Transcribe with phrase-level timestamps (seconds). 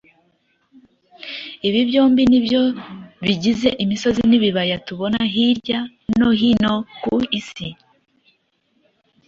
[1.67, 2.61] Ibi byombi ni byo
[3.25, 5.79] bigize imisozi n’ibibaya tubona hirya
[6.17, 7.67] no hino ku isi.